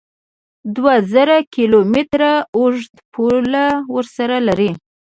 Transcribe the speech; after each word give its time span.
دوه 0.75 0.95
زره 1.11 1.37
کیلو 1.53 1.79
متره 1.93 2.31
اوږده 2.59 2.99
پوله 3.13 3.65
ورسره 3.95 4.37
لري 4.47 4.71